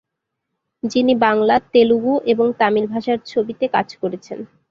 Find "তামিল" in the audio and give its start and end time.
2.59-2.85